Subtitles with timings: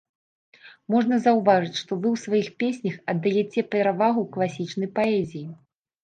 [0.91, 5.43] Можна заўважыць, што вы ў сваіх песнях аддаяце перавагу класічнай паэзіі.